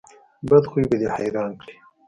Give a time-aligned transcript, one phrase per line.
[0.49, 1.75] بد خوی به دې حیران کړي.